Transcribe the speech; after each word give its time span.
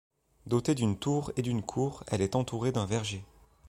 Dotée 0.47 0.73
d'une 0.73 0.97
tour 0.97 1.31
et 1.37 1.43
d'une 1.43 1.61
cour, 1.61 2.03
elle 2.07 2.21
est 2.23 2.35
entourée 2.35 2.71
d'un 2.71 2.87
verger. 2.87 3.23